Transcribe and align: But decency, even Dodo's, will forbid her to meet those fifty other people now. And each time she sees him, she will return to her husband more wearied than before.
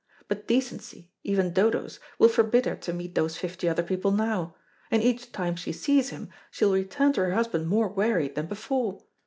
But 0.27 0.47
decency, 0.47 1.11
even 1.23 1.53
Dodo's, 1.53 1.99
will 2.17 2.27
forbid 2.27 2.65
her 2.65 2.75
to 2.75 2.91
meet 2.91 3.13
those 3.13 3.37
fifty 3.37 3.69
other 3.69 3.83
people 3.83 4.09
now. 4.09 4.55
And 4.89 5.03
each 5.03 5.31
time 5.31 5.55
she 5.55 5.71
sees 5.71 6.09
him, 6.09 6.29
she 6.49 6.65
will 6.65 6.73
return 6.73 7.13
to 7.13 7.21
her 7.21 7.35
husband 7.35 7.67
more 7.67 7.87
wearied 7.87 8.33
than 8.33 8.47
before. 8.47 9.03